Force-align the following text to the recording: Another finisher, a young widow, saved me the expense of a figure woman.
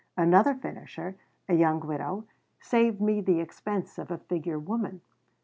Another 0.17 0.55
finisher, 0.55 1.15
a 1.47 1.53
young 1.53 1.79
widow, 1.81 2.25
saved 2.59 2.99
me 2.99 3.21
the 3.21 3.39
expense 3.39 3.99
of 3.99 4.09
a 4.09 4.17
figure 4.17 4.57
woman. 4.57 5.01